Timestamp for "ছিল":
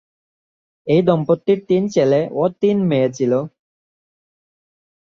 3.17-3.33